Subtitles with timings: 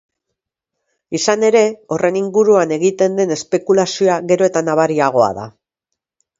[1.19, 1.61] Izan ere,
[1.97, 5.49] horren inguruan egiten den espekulazioa gero eta nabariagoa da.